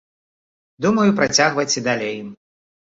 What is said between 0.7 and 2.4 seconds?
Думаю працягваць і далей.